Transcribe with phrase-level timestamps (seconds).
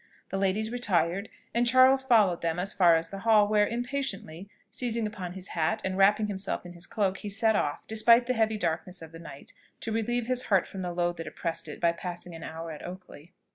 [0.29, 5.05] The ladies retired, and Charles followed them as far as the hall, where, impatiently seizing
[5.05, 8.57] upon his hat, and wrapping himself in his cloak, he set off, despite the heavy
[8.57, 11.91] darkness of the night, to relieve his heart from the load that oppressed it, by
[11.91, 13.31] passing an hour at Oakley.